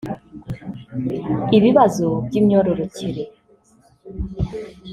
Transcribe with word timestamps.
ibibazo 1.57 2.07
by’imyororokere 2.27 3.23